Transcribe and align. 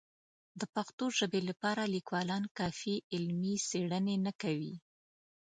د 0.59 0.61
پښتو 0.75 1.05
ژبې 1.17 1.41
لپاره 1.49 1.83
لیکوالان 1.95 2.43
کافي 2.57 2.95
علمي 3.13 3.55
څېړنې 3.67 4.15
نه 4.25 4.31
کوي. 4.41 4.75